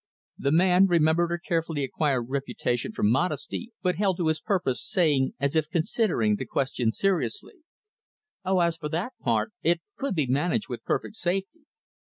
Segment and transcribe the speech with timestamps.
[0.39, 5.35] The man remembered her carefully acquired reputation for modesty, but held to his purpose, saying,
[5.39, 7.57] as if considering the question seriously,
[8.43, 11.65] "Oh, as for that part; it could be managed with perfect safety."